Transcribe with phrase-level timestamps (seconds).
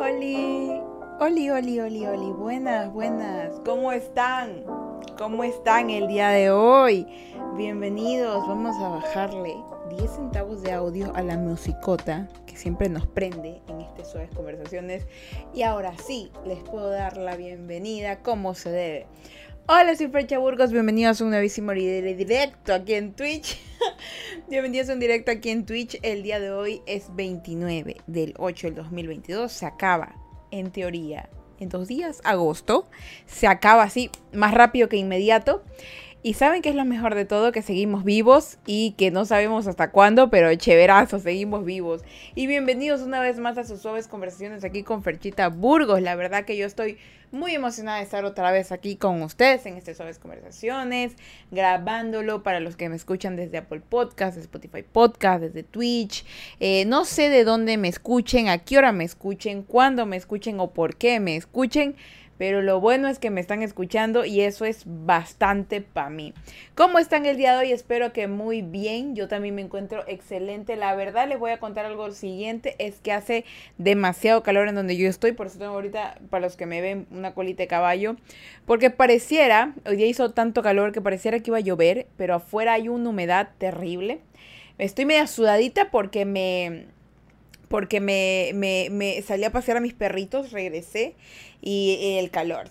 [0.00, 0.80] Oli,
[1.18, 3.60] Oli, Oli, Oli, Oli, buenas, buenas.
[3.64, 4.62] ¿Cómo están?
[5.18, 7.04] ¿Cómo están el día de hoy?
[7.56, 9.56] Bienvenidos, vamos a bajarle
[9.98, 15.04] 10 centavos de audio a la musicota que siempre nos prende en estas suaves conversaciones.
[15.52, 19.06] Y ahora sí, les puedo dar la bienvenida como se debe.
[19.70, 23.60] Hola, soy Frecha Burgos, bienvenidos a un nuevísimo directo aquí en Twitch.
[24.48, 25.98] bienvenidos a un directo aquí en Twitch.
[26.00, 29.52] El día de hoy es 29 del 8 del 2022.
[29.52, 30.14] Se acaba,
[30.50, 31.28] en teoría,
[31.58, 32.88] en dos días, agosto.
[33.26, 35.62] Se acaba así, más rápido que inmediato.
[36.20, 39.68] Y saben que es lo mejor de todo, que seguimos vivos y que no sabemos
[39.68, 42.02] hasta cuándo, pero chéverazo, seguimos vivos.
[42.34, 46.02] Y bienvenidos una vez más a sus suaves conversaciones aquí con Ferchita Burgos.
[46.02, 46.98] La verdad que yo estoy
[47.30, 51.14] muy emocionada de estar otra vez aquí con ustedes en estas suaves conversaciones,
[51.52, 56.24] grabándolo para los que me escuchan desde Apple Podcast, Spotify Podcast, desde Twitch.
[56.58, 60.58] Eh, no sé de dónde me escuchen, a qué hora me escuchen, cuándo me escuchen
[60.58, 61.94] o por qué me escuchen
[62.38, 66.32] pero lo bueno es que me están escuchando y eso es bastante para mí.
[66.76, 67.72] ¿Cómo están el día de hoy?
[67.72, 69.16] Espero que muy bien.
[69.16, 70.76] Yo también me encuentro excelente.
[70.76, 72.76] La verdad les voy a contar algo siguiente.
[72.78, 73.44] Es que hace
[73.76, 75.32] demasiado calor en donde yo estoy.
[75.32, 78.16] Por eso tengo ahorita, para los que me ven, una colita de caballo.
[78.66, 82.06] Porque pareciera, hoy día hizo tanto calor que pareciera que iba a llover.
[82.16, 84.20] Pero afuera hay una humedad terrible.
[84.78, 86.86] Estoy media sudadita porque me
[87.68, 91.14] porque me, me, me, salí a pasear a mis perritos, regresé
[91.60, 92.66] y, el calor.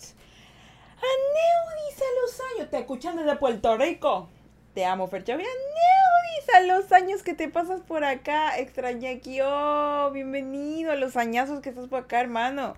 [0.98, 4.30] Aneudis a los años, te escuchan desde Puerto Rico.
[4.73, 5.44] Te amo, Ferchavi.
[5.44, 8.58] Aneudis a los años que te pasas por acá.
[8.58, 12.75] Extrañé aquí, oh, bienvenido a los añazos que estás por acá, hermano.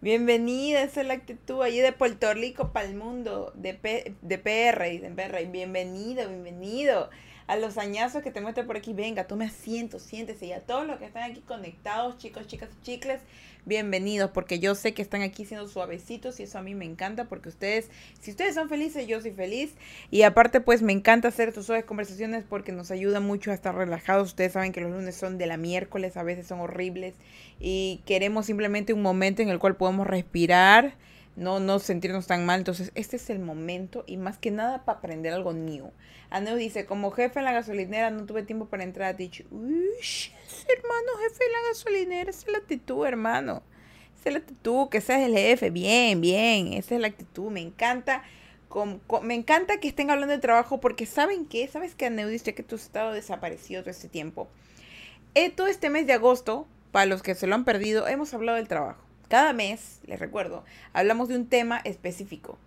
[0.00, 4.38] Bienvenida, esa es la actitud allí de Puerto Rico para el mundo, de, P, de
[4.38, 5.44] PR, dicen PR.
[5.46, 7.10] Bienvenido, bienvenido
[7.48, 8.92] a los añazos que te muestre por aquí.
[8.92, 10.46] Venga, tome asiento, siéntese.
[10.46, 13.22] Y a todos los que están aquí conectados, chicos, chicas y chicles,
[13.64, 14.30] bienvenidos.
[14.32, 17.24] Porque yo sé que están aquí siendo suavecitos y eso a mí me encanta.
[17.24, 17.90] Porque ustedes,
[18.20, 19.72] si ustedes son felices, yo soy feliz.
[20.10, 23.74] Y aparte, pues me encanta hacer estas suaves conversaciones porque nos ayuda mucho a estar
[23.74, 24.28] relajados.
[24.28, 27.14] Ustedes saben que los lunes son de la miércoles, a veces son horribles.
[27.58, 30.96] Y queremos simplemente un momento en el cual podemos respirar
[31.38, 32.60] no, no sentirnos tan mal.
[32.60, 35.92] Entonces, este es el momento y más que nada para aprender algo nuevo.
[36.30, 39.46] Aneo dice, como jefe en la gasolinera no tuve tiempo para entrar a Twitch.
[39.50, 40.32] Uy,
[40.68, 43.62] hermano, jefe en la gasolinera, esa es la actitud, hermano.
[44.18, 45.70] Esa es la actitud, que seas el jefe.
[45.70, 47.50] Bien, bien, esa es la actitud.
[47.50, 48.24] Me encanta.
[49.22, 51.68] me encanta que estén hablando de trabajo porque ¿saben qué?
[51.68, 54.48] ¿Sabes que Aneu dice que has estado desaparecido todo este tiempo?
[55.34, 58.56] Eh, todo este mes de agosto, para los que se lo han perdido, hemos hablado
[58.56, 59.07] del trabajo.
[59.28, 62.58] Cada mes, les recuerdo, hablamos de un tema específico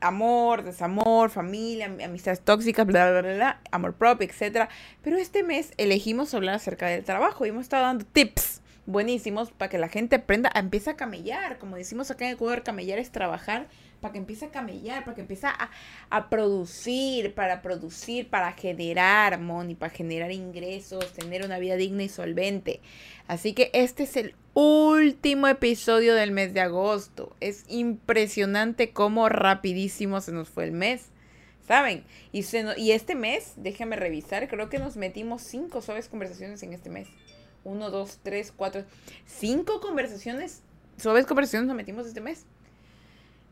[0.00, 4.68] amor, desamor, familia, amistades tóxicas, bla, bla, bla, bla, amor propio, etc.
[5.02, 9.68] Pero este mes elegimos hablar acerca del trabajo y hemos estado dando tips buenísimos para
[9.68, 11.58] que la gente aprenda empezar a camellar.
[11.58, 13.68] Como decimos acá en Ecuador, camellar es trabajar
[14.00, 15.70] para que empiece a camellar, para que empiece a,
[16.10, 22.08] a producir, para producir, para generar money, para generar ingresos, tener una vida digna y
[22.08, 22.80] solvente.
[23.26, 27.34] Así que este es el último episodio del mes de agosto.
[27.40, 31.10] Es impresionante cómo rapidísimo se nos fue el mes.
[31.66, 32.04] ¿Saben?
[32.30, 32.44] Y,
[32.76, 37.08] y este mes, déjenme revisar, creo que nos metimos cinco suaves conversaciones en este mes.
[37.66, 38.84] Uno, dos, tres, cuatro,
[39.26, 40.62] cinco conversaciones,
[40.98, 42.46] suaves conversaciones nos metimos este mes.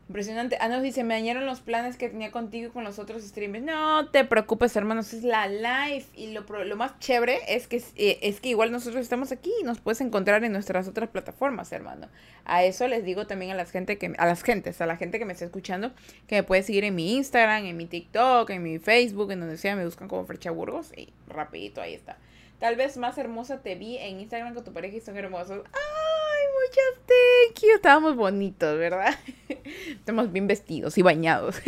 [0.07, 0.55] Impresionante.
[0.61, 3.65] Ah, nos dice, me dañaron los planes que tenía contigo con los otros streamers.
[3.65, 6.05] No te preocupes, hermanos, es la live.
[6.13, 9.63] Y lo, lo más chévere es que, eh, es que igual nosotros estamos aquí y
[9.63, 12.07] nos puedes encontrar en nuestras otras plataformas, hermano.
[12.45, 15.17] A eso les digo también a las gente que, a las gentes, a la gente
[15.17, 15.91] que me está escuchando,
[16.27, 19.57] que me puede seguir en mi Instagram, en mi TikTok, en mi Facebook, en donde
[19.57, 22.17] sea, me buscan como Frecha Burgos y rapidito ahí está.
[22.65, 25.61] Tal vez más hermosa te vi en Instagram con tu pareja y son hermosos.
[25.65, 27.75] ¡Ay, muchas thank you!
[27.75, 29.13] Estábamos bonitos, ¿verdad?
[29.91, 31.61] Estamos bien vestidos y bañados.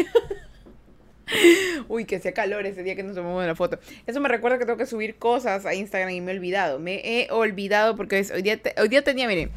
[1.88, 3.78] Uy, que hacía calor ese día que nos tomamos la foto.
[4.08, 6.80] Eso me recuerda que tengo que subir cosas a Instagram y me he olvidado.
[6.80, 9.52] Me he olvidado porque hoy, día hoy día tenía, miren,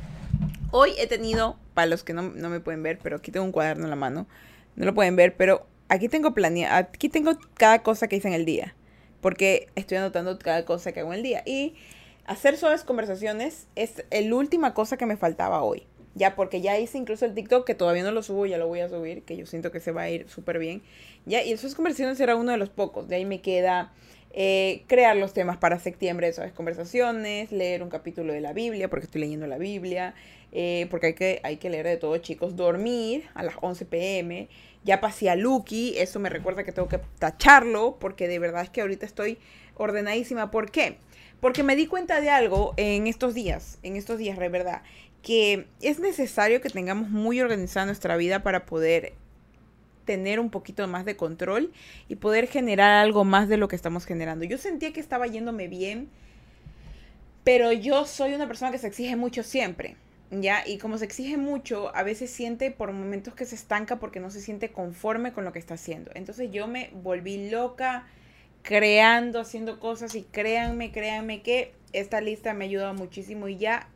[0.73, 3.53] hoy he tenido, para los que no, no, me pueden ver, pero aquí tengo un
[3.53, 4.27] cuaderno en la mano.
[4.77, 8.35] No lo pueden ver, pero aquí tengo planeado, aquí tengo cada cosa que hice en
[8.35, 8.75] el día
[9.21, 11.43] porque estoy anotando cada cosa que hago en el día.
[11.47, 11.75] Y
[12.27, 15.87] hacer suaves conversaciones es la última cosa que me faltaba hoy.
[16.15, 18.81] Ya, porque ya hice incluso el TikTok, que todavía no lo subo, ya lo voy
[18.81, 20.83] a subir, que yo siento que se va a ir súper bien.
[21.25, 23.09] Ya, y suaves conversaciones era uno de los pocos.
[23.09, 23.93] De ahí me queda
[24.33, 28.89] eh, crear los temas para septiembre de suaves conversaciones, leer un capítulo de la Biblia,
[28.91, 30.15] porque estoy leyendo la Biblia,
[30.53, 32.57] eh, porque hay que, hay que leer de todo, chicos.
[32.57, 34.49] Dormir a las 11 pm
[34.85, 38.71] ya pasé a Lucky, eso me recuerda que tengo que tacharlo, porque de verdad es
[38.71, 39.39] que ahorita estoy
[39.77, 40.51] ordenadísima.
[40.51, 40.99] ¿Por qué?
[41.41, 44.83] Porque me di cuenta de algo en estos días, en estos días, de verdad,
[45.23, 49.15] que es necesario que tengamos muy organizada nuestra vida para poder
[50.05, 51.73] tener un poquito más de control
[52.09, 54.45] y poder generar algo más de lo que estamos generando.
[54.45, 56.09] Yo sentía que estaba yéndome bien,
[57.45, 59.97] pero yo soy una persona que se exige mucho siempre.
[60.31, 60.63] ¿Ya?
[60.67, 64.31] Y como se exige mucho, a veces siente por momentos que se estanca porque no
[64.31, 66.11] se siente conforme con lo que está haciendo.
[66.15, 68.07] Entonces yo me volví loca
[68.63, 73.89] creando, haciendo cosas y créanme, créanme que esta lista me ha ayudado muchísimo y ya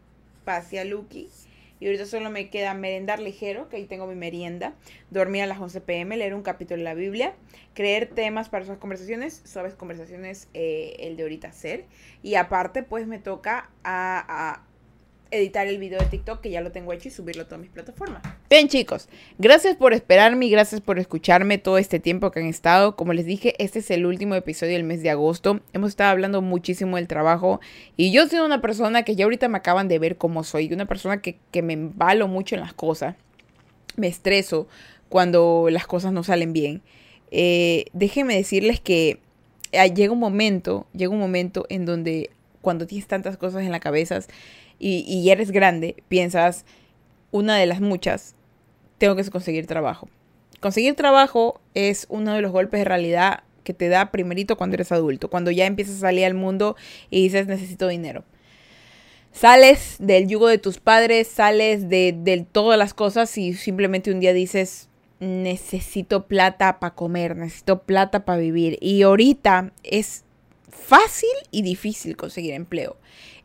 [0.45, 1.29] pasé a Lucky.
[1.81, 4.75] Y ahorita solo me queda merendar ligero, que ahí tengo mi merienda,
[5.11, 7.35] dormir a las 11 pm, leer un capítulo de la Biblia,
[7.75, 11.85] creer temas para esas conversaciones, suaves conversaciones, eh, el de ahorita hacer.
[12.23, 14.63] Y aparte, pues me toca a
[15.37, 17.71] editar el video de TikTok que ya lo tengo hecho y subirlo a todas mis
[17.71, 18.23] plataformas.
[18.49, 19.09] Bien chicos,
[19.39, 22.97] gracias por esperarme y gracias por escucharme todo este tiempo que han estado.
[22.97, 25.61] Como les dije, este es el último episodio del mes de agosto.
[25.73, 27.61] Hemos estado hablando muchísimo del trabajo
[27.97, 30.87] y yo soy una persona que ya ahorita me acaban de ver cómo soy, una
[30.87, 33.17] persona que, que me embalo mucho en las cosas,
[33.97, 34.69] me estreso
[35.09, 36.83] cuando las cosas no salen bien.
[37.31, 39.19] Eh, déjenme decirles que
[39.77, 43.81] ah, llega un momento, llega un momento en donde cuando tienes tantas cosas en la
[43.81, 44.19] cabeza,
[44.79, 46.65] y, eres grande, piensas,
[47.31, 48.35] una de las muchas,
[48.99, 50.09] tengo que conseguir trabajo.
[50.61, 54.93] Conseguir trabajo es uno de los golpes de realidad que te da primerito cuando eres
[54.93, 56.77] adulto, cuando ya empiezas a salir al mundo
[57.11, 58.25] y dices necesito dinero.
[59.33, 64.21] Sales del yugo de tus padres, sales de, de todas las cosas y simplemente un
[64.21, 64.89] día dices
[65.25, 68.79] necesito plata para comer, necesito plata para vivir.
[68.81, 70.25] Y ahorita es
[70.71, 72.97] fácil y difícil conseguir empleo.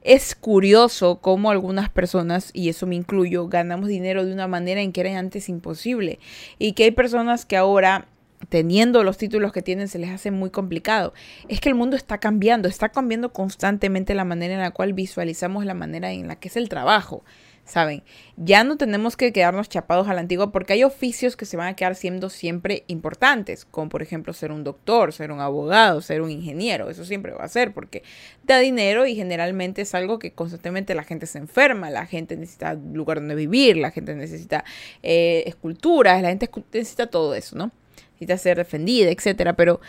[0.01, 4.93] Es curioso cómo algunas personas, y eso me incluyo, ganamos dinero de una manera en
[4.93, 6.19] que era antes imposible.
[6.57, 8.07] Y que hay personas que ahora
[8.47, 11.13] teniendo los títulos que tienen se les hace muy complicado.
[11.49, 15.65] Es que el mundo está cambiando, está cambiando constantemente la manera en la cual visualizamos
[15.65, 17.23] la manera en la que es el trabajo.
[17.69, 18.03] ¿Saben?
[18.35, 21.67] Ya no tenemos que quedarnos chapados a la antigua porque hay oficios que se van
[21.67, 26.21] a quedar siendo siempre importantes, como por ejemplo ser un doctor, ser un abogado, ser
[26.21, 28.03] un ingeniero, eso siempre va a ser porque
[28.43, 32.73] da dinero y generalmente es algo que constantemente la gente se enferma, la gente necesita
[32.73, 34.65] lugar donde vivir, la gente necesita
[35.03, 37.71] eh, esculturas, la gente necesita todo eso, ¿no?
[38.13, 39.79] Necesita ser defendida, etcétera, pero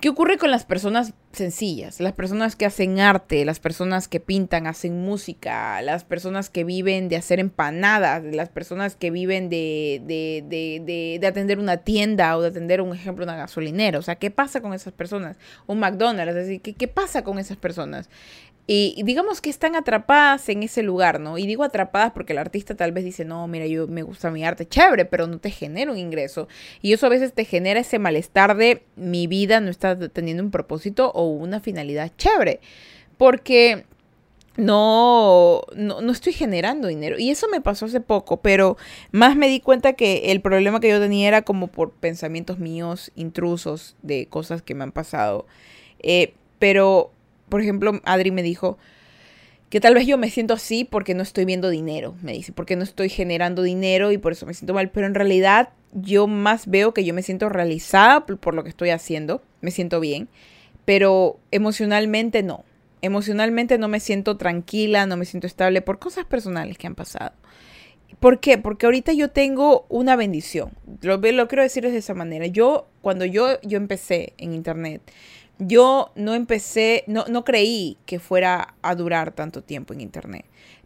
[0.00, 2.00] ¿Qué ocurre con las personas sencillas?
[2.00, 7.08] Las personas que hacen arte, las personas que pintan, hacen música, las personas que viven
[7.08, 12.42] de hacer empanadas, las personas que viven de, de, de, de, atender una tienda o
[12.42, 13.98] de atender, un ejemplo, una gasolinera.
[13.98, 15.36] O sea, ¿qué pasa con esas personas?
[15.66, 18.08] Un McDonald's, es decir, ¿qué, qué pasa con esas personas?
[18.68, 21.38] Y digamos que están atrapadas en ese lugar, ¿no?
[21.38, 24.44] Y digo atrapadas porque el artista tal vez dice, no, mira, yo me gusta mi
[24.44, 26.48] arte, chévere, pero no te genera un ingreso.
[26.82, 30.50] Y eso a veces te genera ese malestar de mi vida no está teniendo un
[30.50, 32.58] propósito o una finalidad chévere.
[33.16, 33.84] Porque
[34.56, 37.20] no, no, no, estoy generando dinero.
[37.20, 38.76] Y eso me pasó hace poco, pero
[39.12, 43.12] más me di cuenta que el problema que yo tenía era como por pensamientos míos
[43.14, 45.46] intrusos de cosas que me han pasado.
[46.00, 47.12] Eh, pero
[47.48, 48.78] por ejemplo, Adri me dijo
[49.70, 52.76] que tal vez yo me siento así porque no estoy viendo dinero, me dice, porque
[52.76, 56.68] no estoy generando dinero y por eso me siento mal, pero en realidad yo más
[56.68, 60.28] veo que yo me siento realizada por lo que estoy haciendo, me siento bien,
[60.84, 62.64] pero emocionalmente no.
[63.02, 67.32] Emocionalmente no me siento tranquila, no me siento estable por cosas personales que han pasado.
[68.20, 68.56] ¿Por qué?
[68.56, 70.72] Porque ahorita yo tengo una bendición.
[71.02, 72.46] Lo, lo quiero decir de esa manera.
[72.46, 75.02] Yo, cuando yo, yo empecé en internet,
[75.58, 80.44] yo no empecé, no, no creí que fuera a durar tanto tiempo en Internet.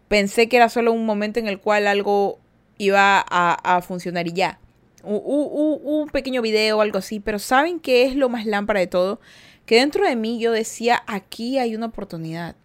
[0.08, 2.38] Pensé que era solo un momento en el cual algo
[2.78, 4.58] iba a, a funcionar y ya.
[5.02, 9.20] Un, pequeño video o algo así, pero ¿saben qué es lo más lámpara de todo?
[9.66, 12.56] Que dentro de mí yo decía, aquí hay una oportunidad.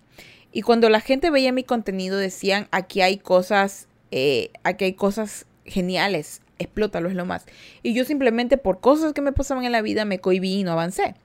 [0.52, 5.46] Y cuando la gente veía mi contenido decían, aquí hay cosas, eh, aquí hay cosas
[5.66, 7.46] geniales, explótalo es lo más.
[7.84, 10.72] Y yo simplemente por cosas que me pasaban en la vida me cohibí y no
[10.72, 11.16] avancé.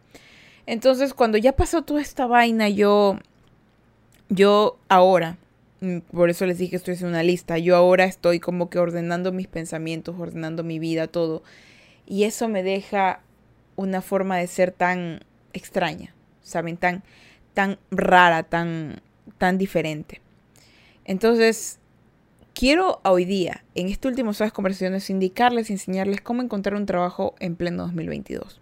[0.67, 3.19] Entonces, cuando ya pasó toda esta vaina, yo,
[4.29, 5.37] yo ahora,
[5.81, 8.79] mm, por eso les dije que estoy haciendo una lista, yo ahora estoy como que
[8.79, 11.43] ordenando mis pensamientos, ordenando mi vida, todo.
[12.07, 13.21] Y eso me deja
[13.77, 15.21] una forma de ser tan
[15.53, 16.77] extraña, ¿saben?
[16.77, 17.03] Tan,
[17.55, 19.01] tan rara, tan,
[19.39, 20.21] tan diferente.
[21.05, 21.79] Entonces,
[22.55, 27.57] quiero hoy día, en este último de conversaciones, indicarles enseñarles cómo encontrar un trabajo en
[27.57, 28.60] pleno 2022.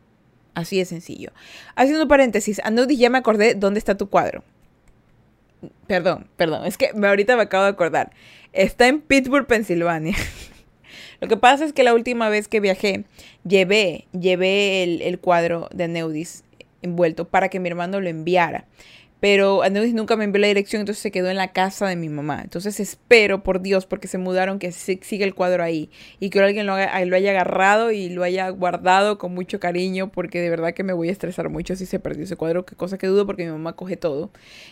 [0.58, 1.30] Así de sencillo.
[1.76, 4.42] Haciendo paréntesis, Anudi, ya me acordé dónde está tu cuadro.
[5.86, 8.10] Perdón, perdón, es que ahorita me acabo de acordar.
[8.52, 10.16] Está en Pittsburgh, Pensilvania.
[11.20, 13.04] Lo que pasa es que la última vez que viajé,
[13.44, 16.42] llevé, llevé el, el cuadro de Neudis
[16.82, 18.66] envuelto para que mi hermano lo enviara.
[19.20, 22.08] Pero Aneudis nunca me envió la dirección, entonces se quedó en la casa de mi
[22.08, 22.40] mamá.
[22.42, 26.66] Entonces espero, por Dios, porque se mudaron, que siga el cuadro ahí y que alguien
[26.66, 30.84] lo, lo haya agarrado y lo haya guardado con mucho cariño, porque de verdad que
[30.84, 33.44] me voy a estresar mucho si se perdió ese cuadro, que cosa que dudo porque
[33.44, 34.30] mi mamá coge todo.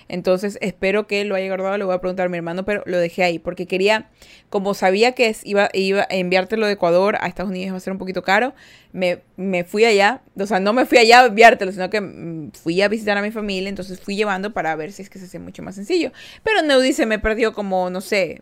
[0.08, 2.98] Entonces espero que lo haya guardado, le voy a preguntar a mi hermano, pero lo
[2.98, 4.10] dejé ahí, porque quería,
[4.48, 7.92] como sabía que iba, iba a enviártelo de Ecuador a Estados Unidos, va a ser
[7.92, 8.54] un poquito caro,
[8.96, 12.52] me, me fui allá, o sea, no me fui allá a enviártelo, sino que mm,
[12.52, 15.26] fui a visitar a mi familia, entonces fui llevando para ver si es que se
[15.26, 16.12] hace mucho más sencillo.
[16.42, 18.40] Pero Neudi se me perdió como, no sé,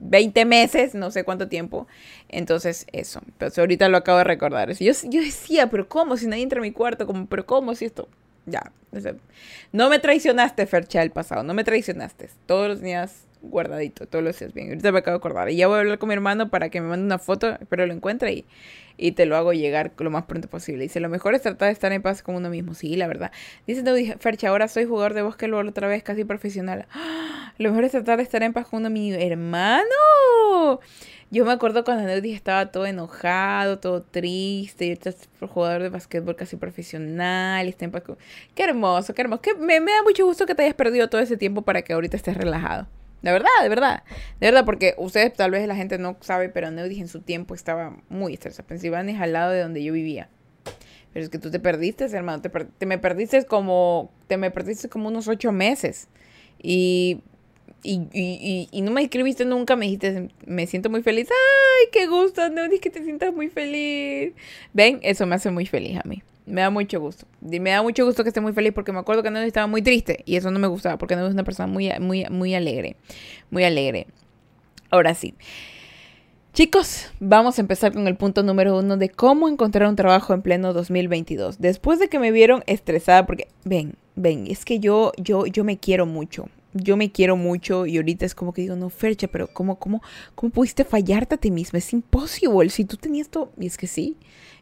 [0.00, 1.86] 20 meses, no sé cuánto tiempo.
[2.28, 3.22] Entonces, eso.
[3.38, 4.72] Pero ahorita lo acabo de recordar.
[4.74, 6.18] Yo, yo decía, pero ¿cómo?
[6.18, 7.74] Si nadie entra a mi cuarto, como, pero ¿cómo?
[7.74, 8.08] Si esto.
[8.44, 8.70] Ya.
[9.72, 11.42] no me traicionaste, Fercha, el pasado.
[11.42, 12.28] No me traicionaste.
[12.46, 14.68] Todos los días guardadito, todos los días bien.
[14.68, 15.50] Ahorita me acabo de acordar.
[15.50, 17.86] Y ya voy a hablar con mi hermano para que me mande una foto, espero
[17.86, 18.44] lo encuentre y,
[18.96, 20.82] y te lo hago llegar lo más pronto posible.
[20.82, 22.74] Dice, lo mejor es tratar de estar en paz con uno mismo.
[22.74, 23.32] Sí, la verdad.
[23.66, 26.86] Dice Fercha, ahora soy jugador de básquetbol otra vez, casi profesional.
[27.58, 29.18] Lo mejor es tratar de estar en paz con uno mismo.
[29.20, 29.84] Hermano.
[31.30, 35.90] Yo me acuerdo cuando Neudi estaba todo enojado, todo triste, y ahorita es jugador de
[35.90, 38.04] básquetbol casi profesional, está en paz.
[38.54, 39.42] Qué hermoso, qué hermoso.
[39.58, 42.16] me, me da mucho gusto que te hayas perdido todo ese tiempo para que ahorita
[42.16, 42.86] estés relajado.
[43.22, 44.02] De verdad, de verdad.
[44.40, 47.54] De verdad, porque ustedes tal vez la gente no sabe, pero Neudi en su tiempo
[47.54, 48.66] estaba muy estresada.
[48.66, 50.28] Pensilvania es al lado de donde yo vivía.
[51.12, 52.42] Pero es que tú te perdiste, hermano.
[52.42, 54.12] Te, me perdiste como.
[54.26, 56.08] Te me perdiste como unos ocho meses.
[56.62, 57.22] Y
[57.82, 61.28] y, y, y, no me escribiste nunca, me dijiste, me siento muy feliz.
[61.30, 62.48] ¡Ay, qué gusto!
[62.50, 64.34] No, que te sientas muy feliz.
[64.72, 66.22] Ven, eso me hace muy feliz a mí.
[66.48, 67.26] Me da mucho gusto.
[67.40, 69.82] Me da mucho gusto que esté muy feliz porque me acuerdo que no estaba muy
[69.82, 72.96] triste y eso no me gustaba porque no es una persona muy, muy, muy alegre.
[73.50, 74.06] Muy alegre.
[74.90, 75.34] Ahora sí.
[76.54, 80.42] Chicos, vamos a empezar con el punto número uno de cómo encontrar un trabajo en
[80.42, 81.60] pleno 2022.
[81.60, 85.78] Después de que me vieron estresada, porque ven, ven, es que yo, yo, yo me
[85.78, 86.48] quiero mucho.
[86.74, 90.02] Yo me quiero mucho y ahorita es como que digo, no, Fercha, pero ¿cómo, cómo,
[90.34, 91.78] cómo pudiste fallarte a ti misma?
[91.78, 92.70] Es imposible.
[92.70, 94.16] Si tú tenías todo, y es que sí,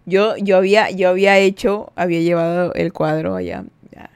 [0.06, 3.64] yo, yo, había, yo había hecho, había llevado el cuadro allá.
[3.92, 4.10] Ya,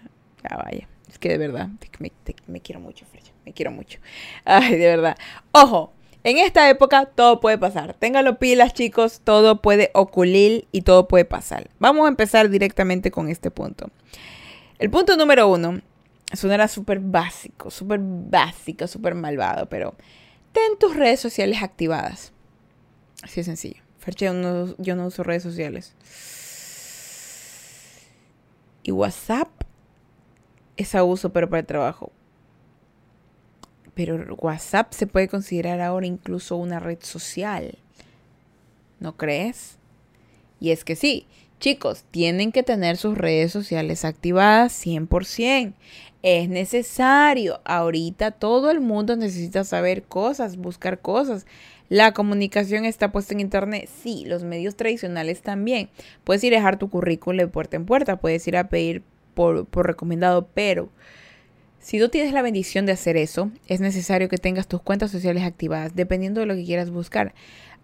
[0.49, 0.89] ya vaya.
[1.09, 1.69] Es que de verdad,
[1.99, 2.13] me,
[2.47, 3.33] me quiero mucho, Freya.
[3.45, 3.99] Me quiero mucho.
[4.45, 5.19] Ay, de verdad.
[5.53, 5.93] Ojo,
[6.23, 7.95] en esta época todo puede pasar.
[7.95, 9.21] Ténganlo pilas, chicos.
[9.25, 11.71] Todo puede ocurrir y todo puede pasar.
[11.79, 13.91] Vamos a empezar directamente con este punto.
[14.79, 15.81] El punto número uno.
[16.33, 19.97] Suena súper básico, súper básico, súper malvado, pero
[20.53, 22.33] ten tus redes sociales activadas.
[23.23, 23.83] Así de sencillo.
[24.01, 25.95] Ferche, yo no, uso redes sociales.
[28.83, 29.49] Y WhatsApp
[30.79, 32.11] es a uso, pero para el trabajo.
[33.95, 37.77] Pero WhatsApp se puede considerar ahora incluso una red social.
[39.01, 39.77] ¿No crees?
[40.61, 41.27] Y es que sí,
[41.59, 45.75] chicos, tienen que tener sus redes sociales activadas 100%.
[46.23, 47.61] Es necesario.
[47.65, 51.47] Ahorita todo el mundo necesita saber cosas, buscar cosas.
[51.91, 53.91] La comunicación está puesta en internet.
[54.03, 55.91] Sí, los medios tradicionales también.
[56.23, 59.03] Puedes ir a dejar tu currículum de puerta en puerta, puedes ir a pedir
[59.35, 60.89] por, por recomendado, pero
[61.81, 65.43] si tú tienes la bendición de hacer eso, es necesario que tengas tus cuentas sociales
[65.43, 67.35] activadas, dependiendo de lo que quieras buscar.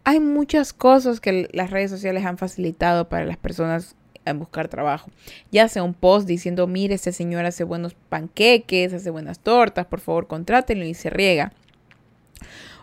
[0.04, 5.10] Hay muchas cosas que las redes sociales han facilitado para las personas en buscar trabajo.
[5.50, 9.98] Ya sea un post diciendo, mire, ese señor hace buenos panqueques, hace buenas tortas, por
[9.98, 11.52] favor, contrátenlo y se riega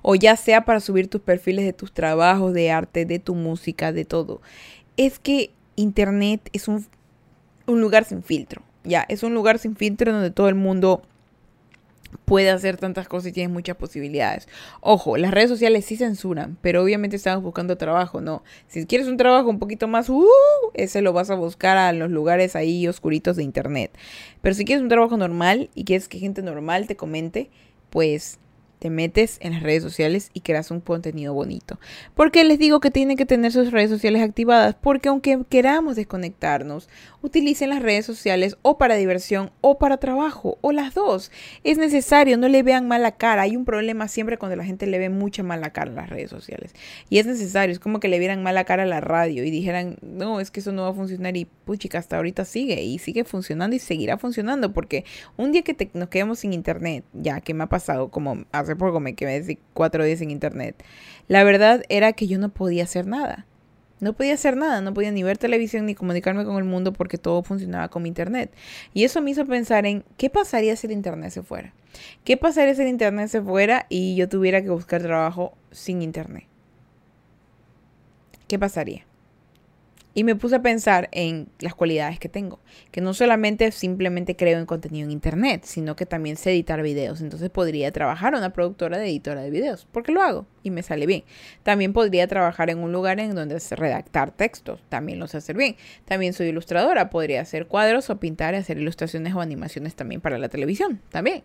[0.04, 3.92] o ya sea para subir tus perfiles de tus trabajos, de arte, de tu música,
[3.92, 4.42] de todo.
[4.98, 6.86] Es que Internet es un,
[7.66, 11.02] lugar sin filtro, ya, es un lugar sin filtro donde todo el mundo
[12.26, 14.48] puede hacer tantas cosas y tienes muchas posibilidades.
[14.82, 18.44] Ojo, las redes sociales sí censuran, pero obviamente estamos buscando trabajo, ¿no?
[18.68, 20.28] Si quieres un trabajo un poquito más, uh,
[20.76, 23.98] ese lo vas a buscar a los lugares ahí oscuritos de internet.
[24.42, 27.50] Pero si quieres un trabajo normal y quieres que gente normal te comente,
[27.90, 28.38] pues
[28.84, 31.80] te metes en las redes sociales y creas un contenido bonito.
[32.16, 34.76] ¿Por qué les digo que tienen que tener sus redes sociales activadas?
[34.76, 36.90] Porque aunque queramos desconectarnos,
[37.22, 41.32] utilicen las redes sociales o para diversión o para trabajo o las dos.
[41.64, 43.44] Es necesario, no le vean mala cara.
[43.44, 46.30] Hay un problema siempre cuando la gente le ve mucha mala cara a las redes
[46.30, 46.76] sociales.
[47.10, 49.96] Y es necesario, es como que le vieran mala cara a la radio y dijeran,
[50.02, 53.24] no, es que eso no va a funcionar y puchica, hasta ahorita sigue y sigue
[53.24, 55.06] funcionando y seguirá funcionando porque
[55.38, 59.00] un día que nos quedemos sin internet, ya que me ha pasado como hace poco
[59.00, 60.84] me quedé cuatro días en internet.
[61.28, 63.46] La verdad era que yo no podía hacer nada.
[64.00, 67.18] No podía hacer nada, no podía ni ver televisión ni comunicarme con el mundo porque
[67.18, 68.54] todo funcionaba con internet.
[68.94, 71.74] Y eso me hizo pensar en qué pasaría si el internet se fuera.
[72.26, 76.44] ¿Qué pasaría si el internet se fuera y yo tuviera que buscar trabajo sin internet?
[78.48, 79.06] ¿Qué pasaría?
[80.14, 82.60] Y me puse a pensar en las cualidades que tengo,
[82.92, 87.22] que no solamente simplemente creo en contenido en internet, sino que también sé editar videos.
[87.22, 90.84] Entonces podría trabajar en una productora de editora de videos, porque lo hago y me
[90.84, 91.24] sale bien.
[91.64, 95.76] También podría trabajar en un lugar en donde redactar textos, también lo sé hacer bien.
[96.06, 100.38] También soy ilustradora, podría hacer cuadros o pintar y hacer ilustraciones o animaciones también para
[100.38, 101.44] la televisión, también.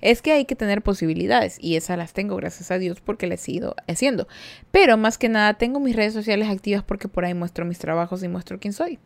[0.00, 3.46] Es que hay que tener posibilidades y esas las tengo gracias a Dios porque las
[3.48, 4.28] he ido haciendo.
[4.70, 8.22] Pero más que nada tengo mis redes sociales activas porque por ahí muestro mis trabajos
[8.22, 8.98] y muestro quién soy.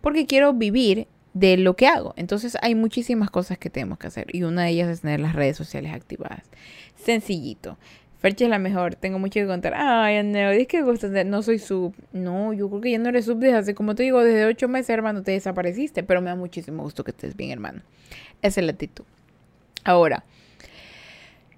[0.00, 2.14] Porque quiero vivir de lo que hago.
[2.16, 5.34] Entonces hay muchísimas cosas que tenemos que hacer y una de ellas es tener las
[5.34, 6.44] redes sociales activadas.
[6.96, 7.76] Sencillito.
[8.24, 9.74] Ferche es la mejor, tengo mucho que contar.
[9.76, 10.82] Ay, Aneo, es que
[11.26, 11.94] no soy sub.
[12.14, 14.66] No, yo creo que ya no eres sub desde hace, como te digo, desde ocho
[14.66, 17.82] meses, hermano, te desapareciste, pero me da muchísimo gusto que estés bien, hermano.
[18.40, 19.04] Esa es la actitud.
[19.84, 20.24] Ahora,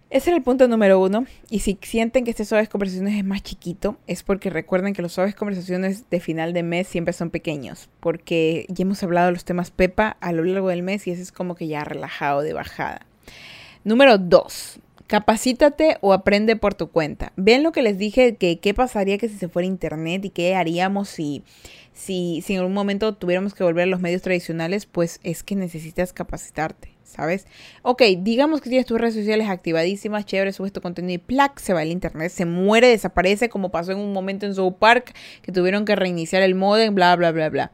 [0.09, 1.27] ese era el punto número uno.
[1.51, 5.13] Y si sienten que este Suaves Conversaciones es más chiquito, es porque recuerden que los
[5.13, 7.89] Suaves Conversaciones de final de mes siempre son pequeños.
[8.01, 11.23] Porque ya hemos hablado de los temas Pepa a lo largo del mes y ese
[11.23, 13.05] es como que ya relajado de bajada.
[13.83, 14.79] Número dos.
[15.09, 17.33] Capacítate o aprende por tu cuenta.
[17.37, 20.57] Ven lo que les dije, que qué pasaría que si se fuera internet y qué
[20.57, 21.45] haríamos si,
[21.97, 25.57] si, si en algún momento tuviéramos que volver a los medios tradicionales, pues es que
[25.57, 26.97] necesitas capacitarte.
[27.07, 27.47] ¿sabes?
[27.83, 31.73] Ok, digamos que tienes tus redes sociales activadísimas, chévere, subes tu contenido y plac, se
[31.73, 35.53] va el internet, se muere, desaparece, como pasó en un momento en South Park, que
[35.53, 37.73] tuvieron que reiniciar el modem, bla, bla, bla, bla.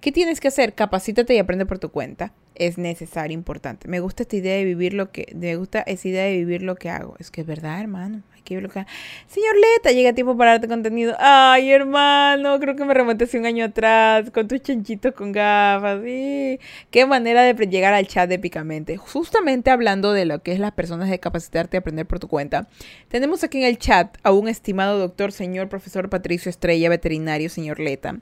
[0.00, 0.74] ¿Qué tienes que hacer?
[0.74, 2.32] Capacítate y aprende por tu cuenta.
[2.54, 3.88] Es necesario, importante.
[3.88, 6.76] Me gusta esta idea de vivir lo que, me gusta esa idea de vivir lo
[6.76, 7.16] que hago.
[7.18, 8.22] Es que es verdad, hermano.
[8.44, 11.14] Señor Leta, llega tiempo para darte contenido.
[11.18, 16.00] Ay, hermano, creo que me remonté hace un año atrás con tus chanchitos con gafas.
[16.04, 16.58] Sí.
[16.90, 18.96] Qué manera de llegar al chat épicamente.
[18.96, 22.68] Justamente hablando de lo que es las personas de capacitarte a aprender por tu cuenta.
[23.08, 27.80] Tenemos aquí en el chat a un estimado doctor, señor profesor Patricio Estrella, veterinario, señor
[27.80, 28.18] Leta.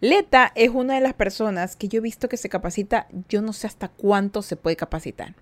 [0.00, 3.52] Leta es una de las personas que yo he visto que se capacita, yo no
[3.52, 5.34] sé hasta cuánto se puede capacitar.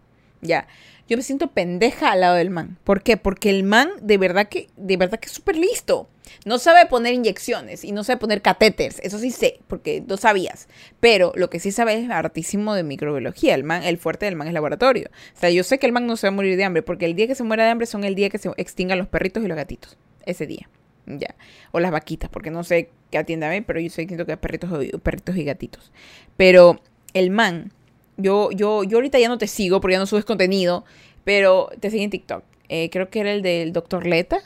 [0.42, 0.68] Ya,
[1.08, 2.78] yo me siento pendeja al lado del man.
[2.84, 3.16] ¿Por qué?
[3.16, 6.08] Porque el man de verdad que, de verdad que es súper listo.
[6.46, 9.00] No sabe poner inyecciones y no sabe poner catéteres.
[9.02, 10.68] Eso sí sé, porque no sabías.
[11.00, 13.54] Pero lo que sí sabe es hartísimo de microbiología.
[13.54, 15.10] El man, el fuerte del man es laboratorio.
[15.36, 17.06] O sea, yo sé que el man no se va a morir de hambre, porque
[17.06, 19.44] el día que se muera de hambre son el día que se extingan los perritos
[19.44, 19.98] y los gatitos.
[20.24, 20.70] Ese día.
[21.06, 21.34] Ya.
[21.72, 24.36] O las vaquitas, porque no sé qué atiende a mí, pero yo sé que que
[24.36, 24.70] perritos,
[25.02, 25.90] perritos y gatitos.
[26.36, 26.80] Pero
[27.12, 27.72] el man
[28.20, 30.84] yo, yo, yo ahorita ya no te sigo porque ya no subes contenido,
[31.24, 32.44] pero te sigo en TikTok.
[32.68, 34.38] Eh, creo que era el del Doctor Leta.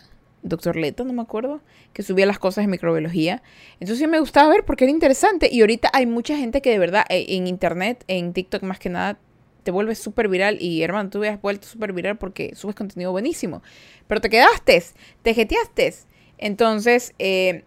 [0.42, 1.60] Doctor Leta, no me acuerdo,
[1.92, 3.42] que subía las cosas de microbiología.
[3.74, 5.48] Entonces sí me gustaba ver porque era interesante.
[5.52, 8.88] Y ahorita hay mucha gente que de verdad eh, en internet, en TikTok más que
[8.88, 9.18] nada,
[9.62, 10.56] te vuelves súper viral.
[10.60, 13.62] Y hermano, tú has vuelto súper viral porque subes contenido buenísimo.
[14.06, 14.82] Pero te quedaste,
[15.22, 15.94] te jeteaste.
[16.38, 17.64] Entonces, eh,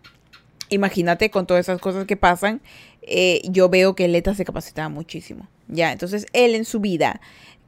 [0.69, 2.61] imagínate con todas esas cosas que pasan,
[3.43, 5.47] yo veo que Leta se capacitaba muchísimo.
[5.67, 7.21] Ya, entonces él en su vida,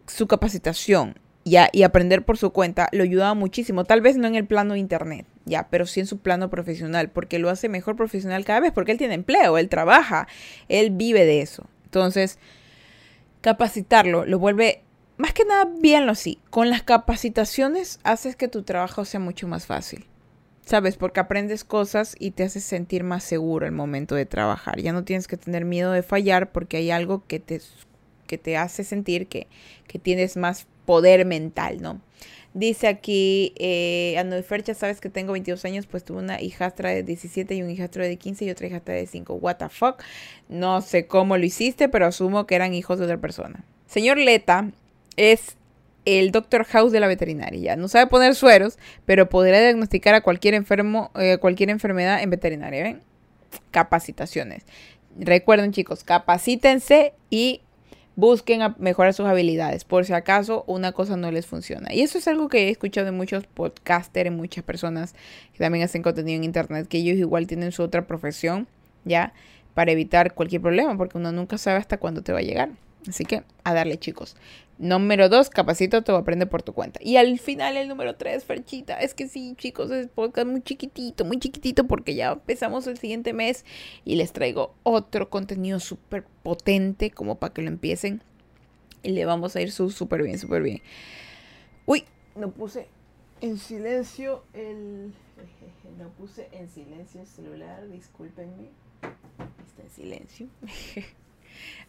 [0.08, 3.84] su capacitación ya, y aprender por su cuenta lo ayudaba muchísimo.
[3.84, 7.10] Tal vez no en el plano de internet, ya, pero sí en su plano profesional,
[7.10, 10.28] porque lo hace mejor profesional cada vez, porque él tiene empleo, él trabaja,
[10.68, 11.68] él vive de eso.
[11.86, 12.38] Entonces,
[13.42, 14.84] capacitarlo lo vuelve
[15.20, 16.40] más que nada bien lo sí.
[16.50, 20.06] Con las capacitaciones haces que tu trabajo sea mucho más fácil.
[20.66, 20.96] ¿Sabes?
[20.96, 24.80] Porque aprendes cosas y te haces sentir más seguro al momento de trabajar.
[24.80, 27.60] Ya no tienes que tener miedo de fallar porque hay algo que te
[28.30, 29.48] que te hace sentir que,
[30.04, 32.00] tienes más poder mental, ¿no?
[32.54, 37.56] Dice aquí, eh, Fercha, sabes que tengo 22 años, pues tuve una hijastra de 17
[37.56, 39.34] y un hijastro de 15 y otra hijastra de 5.
[39.34, 40.02] What the fuck?
[40.48, 43.64] No sé cómo lo hiciste, pero asumo que eran hijos de otra persona.
[43.88, 44.72] Señor Leta
[45.16, 45.58] es
[46.06, 47.76] el Doctor House de la veterinaria.
[47.76, 52.84] No sabe poner sueros, pero podrá diagnosticar a cualquier enfermo, eh, cualquier enfermedad en veterinaria.
[52.84, 53.02] ¿Ven?
[53.72, 54.64] Capacitaciones.
[55.18, 57.62] Recuerden, chicos, capacítense y
[58.20, 61.94] busquen a mejorar sus habilidades por si acaso una cosa no les funciona.
[61.94, 65.16] Y eso es algo que he escuchado de muchos podcasters, en muchas personas
[65.54, 68.68] que también hacen contenido en internet, que ellos igual tienen su otra profesión,
[69.06, 69.34] ¿ya?
[69.74, 72.70] Para evitar cualquier problema, porque uno nunca sabe hasta cuándo te va a llegar.
[73.08, 74.36] Así que a darle chicos.
[74.78, 77.00] Número dos, capacito, te aprende por tu cuenta.
[77.04, 78.98] Y al final el número tres, Ferchita.
[78.98, 83.34] Es que sí, chicos, es podcast muy chiquitito, muy chiquitito porque ya empezamos el siguiente
[83.34, 83.66] mes
[84.06, 88.22] y les traigo otro contenido súper potente como para que lo empiecen.
[89.04, 90.82] Y le vamos a ir súper bien, súper bien.
[91.86, 92.88] Uy, no puse
[93.42, 95.14] en silencio el...
[95.98, 98.70] No puse en silencio el celular, discúlpenme.
[99.68, 100.48] Está en silencio.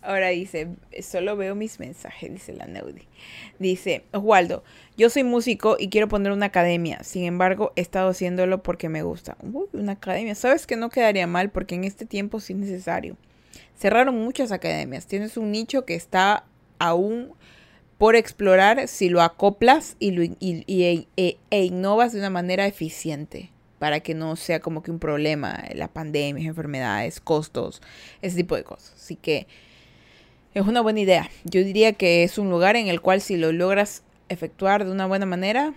[0.03, 0.69] Ahora dice,
[1.03, 3.07] solo veo mis mensajes, dice la Neudi.
[3.59, 4.65] Dice, Oswaldo,
[4.97, 7.03] yo soy músico y quiero poner una academia.
[7.03, 9.37] Sin embargo, he estado haciéndolo porque me gusta.
[9.43, 10.35] Uy, una academia.
[10.35, 11.51] ¿Sabes que no quedaría mal?
[11.51, 13.17] Porque en este tiempo sí es necesario.
[13.79, 15.07] Cerraron muchas academias.
[15.07, 16.45] Tienes un nicho que está
[16.79, 17.33] aún
[17.99, 23.51] por explorar si lo acoplas y, lo, e, e innovas de una manera eficiente
[23.81, 27.81] para que no sea como que un problema, la pandemia, enfermedades, costos,
[28.21, 28.93] ese tipo de cosas.
[28.95, 29.47] Así que
[30.53, 31.31] es una buena idea.
[31.45, 35.07] Yo diría que es un lugar en el cual si lo logras efectuar de una
[35.07, 35.73] buena manera,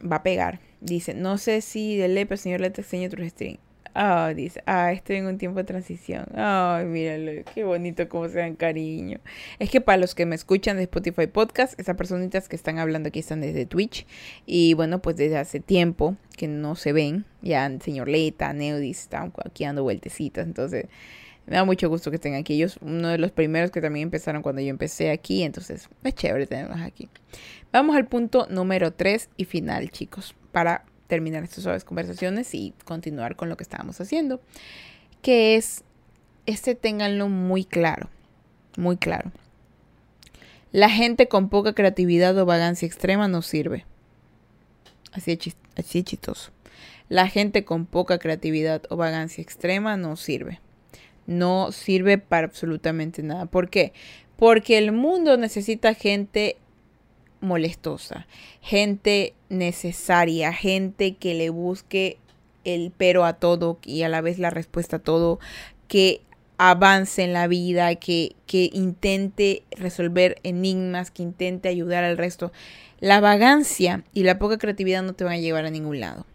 [0.00, 0.60] va a pegar.
[0.80, 3.58] Dice, no sé si de ley, señor le te enseño otro string.
[3.94, 6.26] Ah, dice, ah, estoy en un tiempo de transición.
[6.34, 9.18] Ay, míralo, qué bonito como se dan cariño.
[9.58, 13.08] Es que para los que me escuchan de Spotify Podcast, esas personitas que están hablando
[13.08, 14.06] aquí están desde Twitch.
[14.46, 17.24] Y bueno, pues desde hace tiempo que no se ven.
[17.42, 20.46] Ya señor Leta, Neudis, están aquí dando vueltecitas.
[20.46, 20.86] Entonces,
[21.46, 22.54] me da mucho gusto que estén aquí.
[22.54, 25.42] Ellos, uno de los primeros que también empezaron cuando yo empecé aquí.
[25.42, 27.08] Entonces, es chévere tenerlos aquí.
[27.72, 30.34] Vamos al punto número 3 y final, chicos.
[30.52, 34.40] Para terminar estas suaves conversaciones y continuar con lo que estábamos haciendo.
[35.20, 35.84] Que es,
[36.46, 38.08] este ténganlo muy claro.
[38.78, 39.30] Muy claro.
[40.72, 43.84] La gente con poca creatividad o vagancia extrema no sirve.
[45.12, 46.52] Así es, así chistoso.
[47.10, 50.60] La gente con poca creatividad o vagancia extrema no sirve
[51.30, 53.46] no sirve para absolutamente nada.
[53.46, 53.92] ¿Por qué?
[54.36, 56.56] Porque el mundo necesita gente
[57.40, 58.26] molestosa,
[58.60, 62.18] gente necesaria, gente que le busque
[62.64, 65.38] el pero a todo y a la vez la respuesta a todo,
[65.88, 66.22] que
[66.58, 72.52] avance en la vida, que, que intente resolver enigmas, que intente ayudar al resto.
[73.00, 76.26] La vagancia y la poca creatividad no te van a llevar a ningún lado.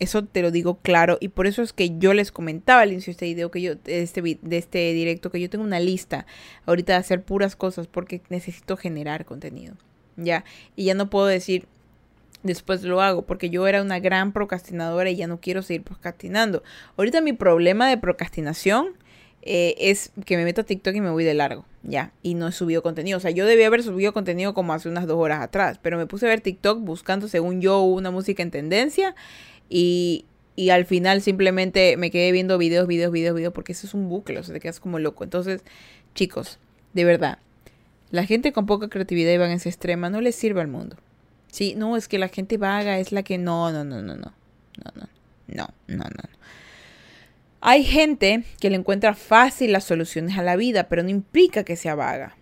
[0.00, 3.10] Eso te lo digo claro y por eso es que yo les comentaba al inicio
[3.10, 6.26] de este video que yo de este de este directo que yo tengo una lista
[6.66, 9.76] ahorita de hacer puras cosas porque necesito generar contenido.
[10.16, 10.44] Ya,
[10.76, 11.66] y ya no puedo decir
[12.44, 16.62] después lo hago porque yo era una gran procrastinadora y ya no quiero seguir procrastinando.
[16.96, 18.90] Ahorita mi problema de procrastinación
[19.42, 22.48] eh, es que me meto a TikTok y me voy de largo, ya, y no
[22.48, 23.18] he subido contenido.
[23.18, 26.06] O sea, yo debía haber subido contenido como hace unas dos horas atrás, pero me
[26.06, 29.14] puse a ver TikTok buscando, según yo, una música en tendencia
[29.68, 33.94] y, y al final simplemente me quedé viendo videos, videos, videos, videos, porque eso es
[33.94, 35.24] un bucle, o sea, te quedas como loco.
[35.24, 35.62] Entonces,
[36.14, 36.58] chicos,
[36.92, 37.38] de verdad,
[38.14, 40.96] la gente con poca creatividad y esa extrema no le sirve al mundo.
[41.50, 44.32] Sí, no, es que la gente vaga es la que no, no, no, no, no,
[44.84, 45.08] no, no,
[45.48, 46.28] no, no, no.
[47.60, 51.74] Hay gente que le encuentra fácil las soluciones a la vida, pero no implica que
[51.74, 52.36] sea vaga,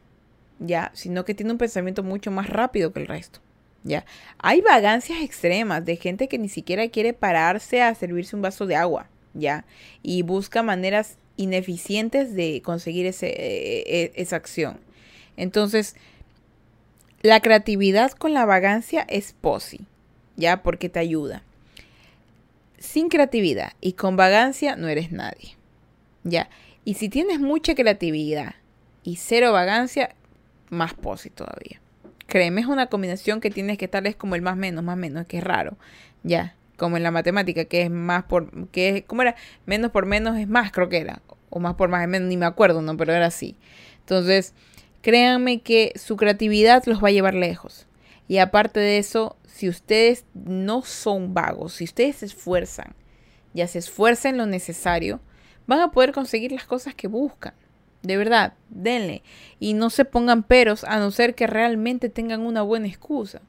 [0.59, 3.41] ya, sino que tiene un pensamiento mucho más rápido que el resto.
[3.83, 4.05] ¿ya?
[4.39, 8.77] Hay vagancias extremas de gente que ni siquiera quiere pararse a servirse un vaso de
[8.77, 9.65] agua, ¿ya?
[10.03, 14.79] Y busca maneras ineficientes de conseguir ese, eh, eh, esa acción.
[15.37, 15.97] Entonces,
[17.23, 19.87] la creatividad con la vagancia es posi,
[20.37, 20.63] ¿ya?
[20.63, 21.43] Porque te ayuda.
[22.79, 25.57] Sin creatividad y con vagancia no eres nadie,
[26.25, 26.51] ¿ya?
[26.85, 28.57] Y si tienes mucha creatividad
[29.05, 30.17] y cero vagancia,
[30.69, 31.81] más posi todavía.
[32.27, 35.27] Créeme, es una combinación que tienes que estar, es como el más menos, más menos,
[35.27, 35.77] que es raro.
[36.25, 39.37] Ya, como en la matemática, que es más por, que es, ¿cómo era?
[39.67, 41.23] Menos por menos es más, creo que era.
[41.51, 42.97] O más por más es menos, ni me acuerdo, ¿no?
[42.97, 43.57] Pero era así.
[44.01, 44.55] Entonces,
[45.03, 47.87] créanme que su creatividad los va a llevar lejos.
[48.29, 52.95] Y aparte de eso, si ustedes no son vagos, si ustedes se esfuerzan,
[53.53, 55.21] ya se esfuerzan lo necesario,
[55.67, 57.55] van a poder conseguir las cosas que buscan.
[58.03, 59.23] De verdad, denle.
[59.61, 63.43] Y no se pongan peros a no ser que realmente tengan una buena excusa.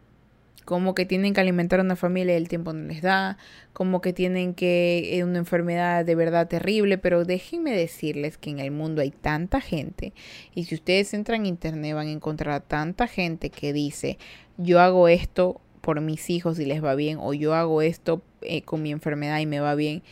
[0.65, 3.37] Como que tienen que alimentar a una familia y el tiempo no les da.
[3.73, 6.97] Como que tienen que eh, una enfermedad de verdad terrible.
[6.97, 10.13] Pero déjenme decirles que en el mundo hay tanta gente.
[10.53, 14.17] Y si ustedes entran en internet van a encontrar a tanta gente que dice,
[14.57, 17.17] yo hago esto por mis hijos y les va bien.
[17.19, 20.03] O yo hago esto eh, con mi enfermedad y me va bien.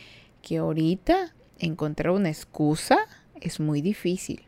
[0.42, 2.98] Que ahorita encontrar una excusa
[3.40, 4.42] es muy difícil.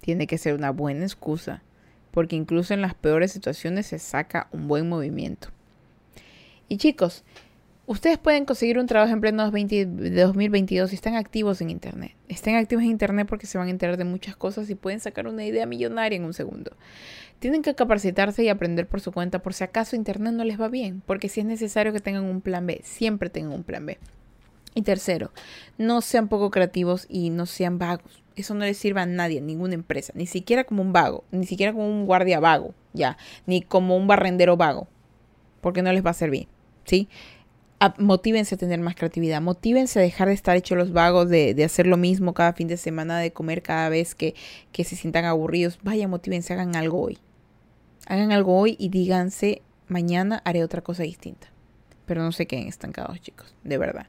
[0.00, 1.62] Tiene que ser una buena excusa,
[2.10, 5.48] porque incluso en las peores situaciones se saca un buen movimiento.
[6.68, 7.24] Y chicos,
[7.86, 12.14] ustedes pueden conseguir un trabajo en pleno 2022 si están activos en Internet.
[12.28, 15.26] Estén activos en Internet porque se van a enterar de muchas cosas y pueden sacar
[15.26, 16.76] una idea millonaria en un segundo.
[17.38, 20.68] Tienen que capacitarse y aprender por su cuenta por si acaso Internet no les va
[20.68, 23.98] bien, porque si es necesario que tengan un plan B, siempre tengan un plan B.
[24.74, 25.32] Y tercero,
[25.76, 28.22] no sean poco creativos y no sean vagos.
[28.36, 31.46] Eso no les sirve a nadie, a ninguna empresa, ni siquiera como un vago, ni
[31.46, 34.86] siquiera como un guardia vago, ya, ni como un barrendero vago,
[35.60, 36.46] porque no les va a servir,
[36.84, 37.08] ¿sí?
[37.98, 41.64] motívense a tener más creatividad, motívense a dejar de estar hechos los vagos, de, de,
[41.64, 44.34] hacer lo mismo cada fin de semana, de comer cada vez que,
[44.72, 45.78] que se sientan aburridos.
[45.82, 47.18] Vaya, motívense, hagan algo hoy.
[48.06, 51.48] Hagan algo hoy y díganse, mañana haré otra cosa distinta.
[52.06, 54.06] Pero no se queden estancados, chicos, de verdad.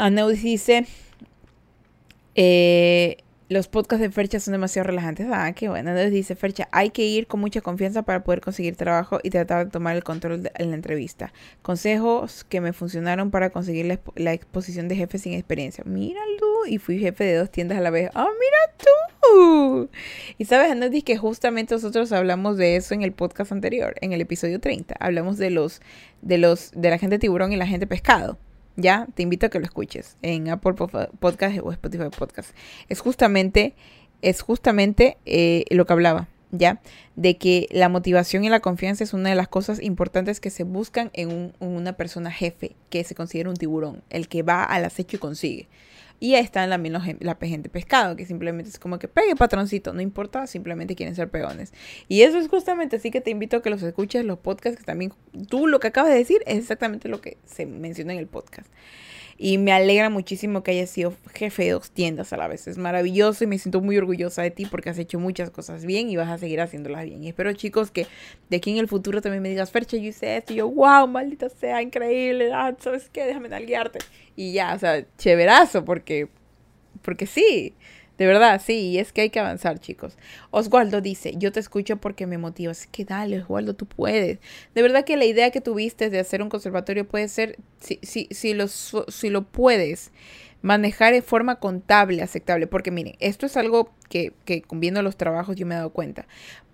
[0.00, 0.86] Aneudis dice,
[2.34, 3.18] eh,
[3.50, 5.26] los podcasts de Fercha son demasiado relajantes.
[5.30, 5.90] Ah, qué bueno.
[5.90, 9.66] Entonces dice Fercha, hay que ir con mucha confianza para poder conseguir trabajo y tratar
[9.66, 11.34] de tomar el control en la entrevista.
[11.60, 15.84] Consejos que me funcionaron para conseguir la, exposición de jefe sin experiencia.
[15.84, 16.64] Míralo.
[16.66, 18.10] Y fui jefe de dos tiendas a la vez.
[18.14, 19.90] ¡Ah, mira tú!
[20.38, 24.22] Y sabes, Andy, que justamente nosotros hablamos de eso en el podcast anterior, en el
[24.22, 24.94] episodio 30.
[24.98, 25.82] Hablamos de los,
[26.22, 28.38] de los, de la gente tiburón y la gente pescado.
[28.80, 32.50] Ya, te invito a que lo escuches en Apple Podcast o Spotify Podcast.
[32.88, 33.74] Es justamente,
[34.22, 36.80] es justamente eh, lo que hablaba, ¿ya?
[37.14, 40.64] De que la motivación y la confianza es una de las cosas importantes que se
[40.64, 44.64] buscan en, un, en una persona jefe, que se considera un tiburón, el que va
[44.64, 45.68] al acecho y consigue.
[46.20, 49.94] Y ahí están también los, la gente pescado, que simplemente es como que pegue patroncito,
[49.94, 51.72] no importa, simplemente quieren ser peones.
[52.08, 54.84] Y eso es justamente así que te invito a que los escuches, los podcasts, que
[54.84, 55.14] también
[55.48, 58.70] tú lo que acabas de decir es exactamente lo que se menciona en el podcast.
[59.42, 62.68] Y me alegra muchísimo que hayas sido jefe de dos tiendas a la vez.
[62.68, 66.10] Es maravilloso y me siento muy orgullosa de ti porque has hecho muchas cosas bien
[66.10, 67.24] y vas a seguir haciéndolas bien.
[67.24, 68.06] Y espero, chicos, que
[68.50, 70.52] de aquí en el futuro también me digas, Fercha, yo hice esto.
[70.52, 72.52] Y yo, wow, maldita sea, increíble.
[72.52, 73.24] Ah, ¿Sabes qué?
[73.24, 74.00] Déjame nalguearte.
[74.40, 76.28] Y ya, o sea, chéverazo porque,
[77.02, 77.74] porque sí.
[78.16, 80.16] De verdad, sí, y es que hay que avanzar, chicos.
[80.50, 82.86] Oswaldo dice, yo te escucho porque me motivas.
[82.86, 84.38] Que dale, Oswaldo, tú puedes.
[84.74, 88.28] De verdad que la idea que tuviste de hacer un conservatorio puede ser, si, si,
[88.30, 90.10] si, lo, si lo puedes
[90.62, 92.66] manejar de forma contable, aceptable.
[92.66, 96.26] Porque miren, esto es algo que, que viendo los trabajos yo me he dado cuenta.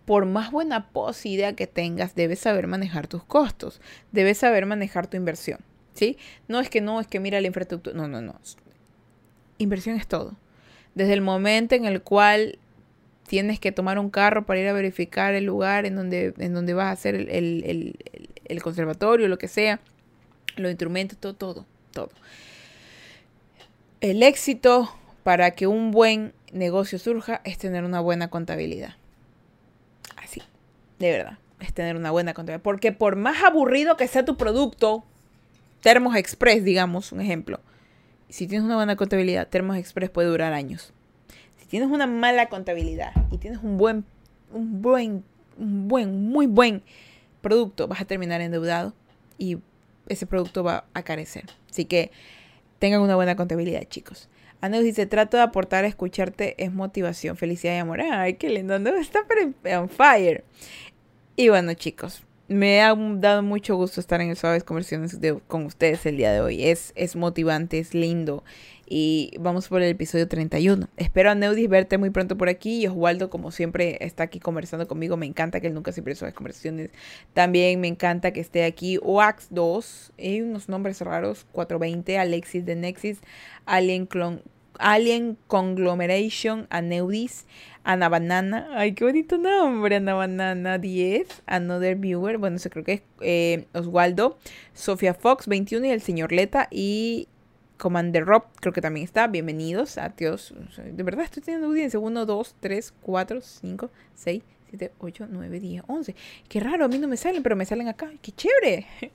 [0.04, 0.88] Por más buena
[1.24, 3.80] idea que tengas, debes saber manejar tus costos.
[4.12, 5.58] Debes saber manejar tu inversión.
[5.96, 6.18] ¿Sí?
[6.46, 7.96] No es que no, es que mira la infraestructura.
[7.96, 8.38] No, no, no.
[9.58, 10.36] Inversión es todo
[10.96, 12.58] desde el momento en el cual
[13.28, 16.72] tienes que tomar un carro para ir a verificar el lugar en donde, en donde
[16.72, 17.96] vas a hacer el, el,
[18.46, 19.78] el, conservatorio, lo que sea,
[20.56, 22.08] los instrumentos, todo, todo, todo.
[24.00, 24.90] El éxito
[25.22, 28.94] para que un buen negocio surja es tener una buena contabilidad.
[30.16, 30.40] Así,
[30.98, 32.62] de verdad, es tener una buena contabilidad.
[32.62, 35.04] Porque por más aburrido que sea tu producto,
[35.86, 37.60] Termos Express, digamos, un ejemplo,
[38.28, 40.92] si tienes una buena contabilidad, Termos Express puede durar años.
[41.58, 44.04] Si tienes una mala contabilidad y tienes un buen,
[44.52, 45.22] un buen,
[45.56, 46.82] un buen, muy buen
[47.40, 48.94] producto, vas a terminar endeudado
[49.38, 49.58] y
[50.08, 51.44] ese producto va a carecer.
[51.70, 52.10] Así que
[52.80, 54.28] tengan una buena contabilidad, chicos.
[54.60, 58.00] Aneus dice, trato de aportar a escucharte, es motivación, felicidad y amor.
[58.00, 59.24] Ay, qué lindo, no está
[59.78, 60.42] on fire.
[61.36, 66.06] Y bueno, chicos, me ha dado mucho gusto estar en el Suaves Conversiones con ustedes
[66.06, 66.64] el día de hoy.
[66.64, 68.44] Es, es motivante, es lindo.
[68.88, 70.88] Y vamos por el episodio 31.
[70.96, 72.82] Espero a Neudis verte muy pronto por aquí.
[72.82, 75.16] Y Oswaldo, como siempre, está aquí conversando conmigo.
[75.16, 76.90] Me encanta que él nunca siempre Suaves Conversiones.
[77.34, 80.12] También me encanta que esté aquí Oax2.
[80.18, 81.46] Hay unos nombres raros.
[81.50, 83.18] 420, Alexis de Nexis,
[83.64, 84.42] Alien Clon
[84.78, 87.46] Alien Conglomeration, Aneudis,
[87.84, 92.92] Ana Banana, ay, qué bonito nombre, Ana Banana 10, Another Viewer, bueno, eso creo que
[92.92, 94.38] es eh, Oswaldo,
[94.74, 97.28] Sofía Fox 21 y el señor Leta y
[97.76, 102.26] Commander Rob, creo que también está, bienvenidos a Dios, de verdad estoy teniendo audiencia, 1,
[102.26, 106.14] 2, 3, 4, 5, 6, 7, 8, 9, 10, 11.
[106.48, 108.10] Qué raro, a mí no me salen, pero me salen acá.
[108.20, 108.86] Qué chévere.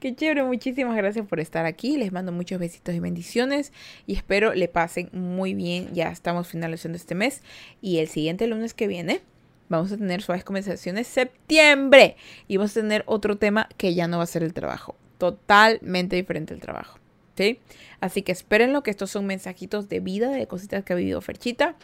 [0.00, 0.42] Qué chévere.
[0.42, 1.96] Muchísimas gracias por estar aquí.
[1.96, 3.72] Les mando muchos besitos y bendiciones.
[4.06, 5.88] Y espero le pasen muy bien.
[5.92, 7.42] Ya estamos finalizando este mes.
[7.80, 9.20] Y el siguiente lunes que viene
[9.68, 12.16] vamos a tener suaves conversaciones septiembre.
[12.48, 14.96] Y vamos a tener otro tema que ya no va a ser el trabajo.
[15.18, 16.98] Totalmente diferente el trabajo.
[17.36, 17.58] ¿Sí?
[18.00, 21.76] Así que espérenlo que estos son mensajitos de vida, de cositas que ha vivido Ferchita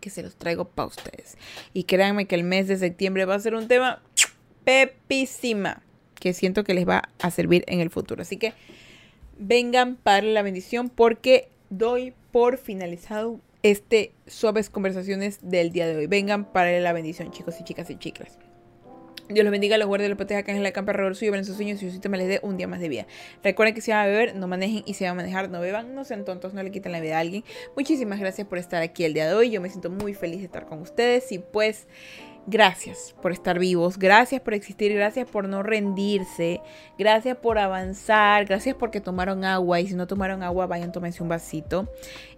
[0.00, 1.36] que se los traigo para ustedes.
[1.72, 4.02] Y créanme que el mes de septiembre va a ser un tema
[4.64, 5.82] pepísima
[6.14, 8.22] que siento que les va a servir en el futuro.
[8.22, 8.52] Así que
[9.38, 16.06] vengan para la bendición porque doy por finalizado este suaves conversaciones del día de hoy.
[16.06, 18.38] Vengan para la bendición, chicos y chicas y chicas.
[19.28, 21.56] Dios los bendiga, los guarde, los proteja, acá en la campa alrededor suyo, ven sus
[21.56, 23.06] sueños y usted me les dé un día más de vida.
[23.42, 25.94] Recuerden que si van a beber, no manejen y si van a manejar, no beban,
[25.94, 27.44] no sean tontos, no le quiten la vida a alguien.
[27.76, 29.50] Muchísimas gracias por estar aquí el día de hoy.
[29.50, 31.86] Yo me siento muy feliz de estar con ustedes y pues
[32.46, 36.60] gracias por estar vivos, gracias por existir, gracias por no rendirse,
[36.98, 41.28] gracias por avanzar, gracias porque tomaron agua y si no tomaron agua vayan tómense un
[41.28, 41.88] vasito.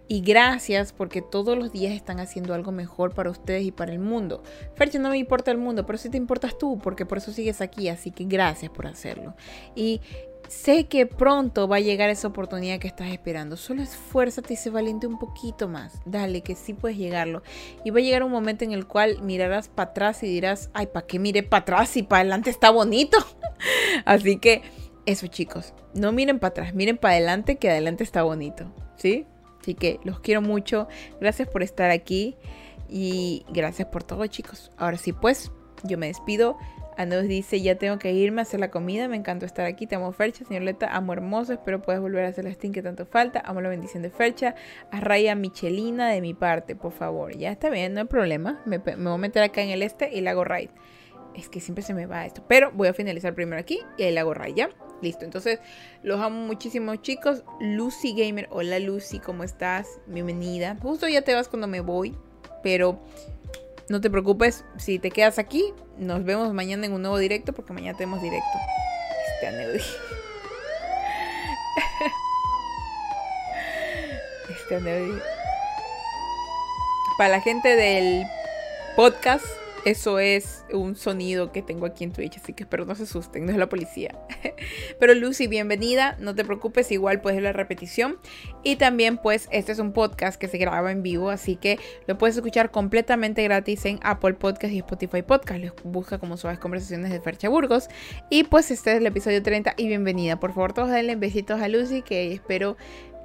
[0.07, 3.99] Y gracias porque todos los días están haciendo algo mejor para ustedes y para el
[3.99, 4.43] mundo.
[4.75, 7.62] Ferche, no me importa el mundo, pero sí te importas tú, porque por eso sigues
[7.62, 7.88] aquí.
[7.88, 9.35] Así que gracias por hacerlo.
[9.75, 10.03] Y
[10.49, 13.57] sé que pronto va a llegar esa oportunidad que estás esperando.
[13.57, 16.01] Solo esfuérzate y sé valiente un poquito más.
[16.05, 17.43] Dale, que sí puedes llegarlo.
[17.85, 20.87] Y va a llegar un momento en el cual mirarás para atrás y dirás, ay,
[20.87, 23.19] ¿para qué mire para atrás si para adelante está bonito?
[24.05, 24.63] Así que
[25.07, 28.73] eso chicos, no miren para atrás, miren para adelante que adelante está bonito.
[28.97, 29.27] ¿Sí?
[29.61, 30.89] Así que los quiero mucho.
[31.21, 32.37] Gracias por estar aquí.
[32.89, 34.71] Y gracias por todo chicos.
[34.77, 35.51] Ahora sí pues,
[35.85, 36.59] yo me despido.
[36.97, 39.97] Nos dice, ya tengo que irme a hacer la comida, me encantó estar aquí, te
[39.97, 43.05] amo Fercha, señor Leta, amo hermoso, espero puedas volver a hacer la Steam que tanto
[43.05, 44.55] falta, amo la bendición de Fercha,
[44.91, 48.79] a Raya Michelina de mi parte, por favor, ya está bien, no hay problema, me,
[48.79, 50.71] voy a meter acá en el este y la hago raid.
[51.35, 54.13] Es que siempre se me va esto, pero voy a finalizar primero aquí y ahí
[54.13, 54.71] la hago raid, ¿ya?
[55.03, 55.59] Listo, entonces
[56.05, 59.89] los amo muchísimo chicos, Lucy Gamer, hola Lucy, ¿cómo estás?
[60.07, 62.17] Bienvenida, justo ya te vas cuando me voy,
[62.63, 63.01] pero...
[63.88, 67.73] No te preocupes, si te quedas aquí, nos vemos mañana en un nuevo directo porque
[67.75, 68.59] mañana tenemos directo.
[69.42, 69.85] Este.
[74.49, 75.23] Este.
[77.18, 78.25] Para la gente del
[78.97, 79.44] podcast,
[79.85, 83.44] eso es un sonido que tengo aquí en Twitch, así que espero no se asusten,
[83.44, 84.18] no es la policía.
[85.01, 88.18] Pero Lucy, bienvenida, no te preocupes, igual puedes ver la repetición.
[88.62, 92.16] Y también pues este es un podcast que se graba en vivo, así que lo
[92.16, 95.61] puedes escuchar completamente gratis en Apple Podcast y Spotify Podcast.
[95.61, 97.88] Les busca como suaves conversaciones de Fercha Burgos.
[98.31, 100.40] Y pues este es el episodio 30 y bienvenida.
[100.40, 102.77] Por favor, todos denle besitos a Lucy, que espero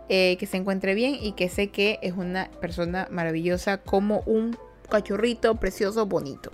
[0.10, 4.58] eh, que se encuentre bien y que sé que es una persona maravillosa como un
[4.90, 6.52] cachorrito precioso, bonito.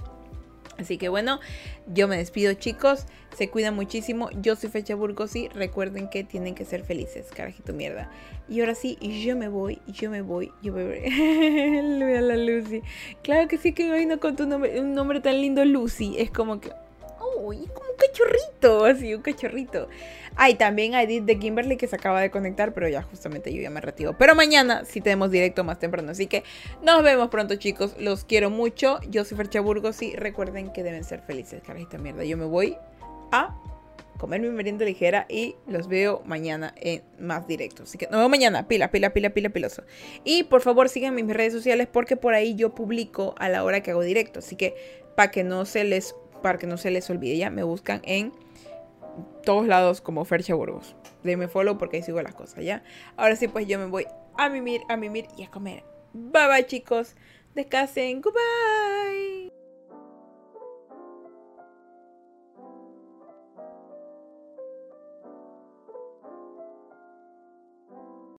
[0.77, 1.39] Así que bueno,
[1.87, 6.53] yo me despido chicos, se cuidan muchísimo, yo soy Fecha Burgos y recuerden que tienen
[6.53, 8.09] que ser felices, carajito mierda.
[8.49, 10.97] Y ahora sí, yo me voy, yo me voy, yo me voy.
[12.17, 12.81] a la Lucy.
[13.23, 16.29] Claro que sí que me vino con tu nombre, un nombre tan lindo Lucy, es
[16.29, 16.71] como que...
[17.45, 19.88] Como un cachorrito, así, un cachorrito.
[20.36, 23.62] Hay también a Edith de Kimberly que se acaba de conectar, pero ya justamente yo
[23.62, 24.17] ya me retiro.
[24.17, 26.12] Pero mañana sí tenemos directo más temprano.
[26.12, 26.43] Así que
[26.81, 27.95] nos vemos pronto, chicos.
[27.99, 28.99] Los quiero mucho.
[29.10, 32.25] Yo soy Fercha Burgos y recuerden que deben ser felices, carajita mierda.
[32.25, 32.77] Yo me voy
[33.31, 33.55] a
[34.17, 37.89] comer mi merienda ligera y los veo mañana en más directos.
[37.89, 38.67] Así que nos vemos mañana.
[38.67, 39.84] Pila, pila, pila, pila, piloso.
[40.23, 43.81] Y por favor sigan mis redes sociales porque por ahí yo publico a la hora
[43.81, 44.39] que hago directo.
[44.39, 44.75] Así que
[45.15, 48.31] para que no se les, para que no se les olvide ya, me buscan en
[49.43, 50.95] todos lados como Fercha Burgos.
[51.23, 52.84] Denme follow porque ahí sigo las cosas, ¿ya?
[53.17, 54.05] Ahora sí, pues yo me voy
[54.38, 55.84] a mimir, a mimir y a comer.
[56.13, 57.15] Bye bye, chicos.
[57.55, 58.21] Descansen.
[58.21, 59.24] Goodbye.